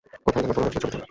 কোথায় 0.25 0.43
যেন 0.45 0.51
তোলা 0.55 0.67
হয়েছিল 0.67 0.79
ছবিটা? 0.83 0.97